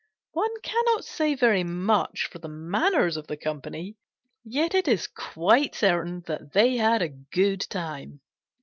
One 0.31 0.59
cannot 0.63 1.05
say 1.05 1.35
very 1.35 1.63
much 1.63 2.25
for 2.25 2.39
the 2.39 2.47
manners 2.49 3.17
of 3.17 3.27
the 3.27 3.37
company, 3.37 3.97
yet 4.43 4.73
it 4.73 4.87
is 4.87 5.05
quite 5.05 5.75
certain 5.75 6.23
that 6.25 6.53
they 6.53 6.77
had 6.77 7.03
a 7.03 7.09
good 7.09 7.61
time. 7.69 8.21